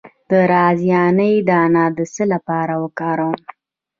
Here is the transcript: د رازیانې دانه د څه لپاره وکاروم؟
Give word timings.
د 0.29 0.31
رازیانې 0.53 1.33
دانه 1.49 1.83
د 1.97 1.99
څه 2.13 2.23
لپاره 2.33 2.73
وکاروم؟ 2.83 3.37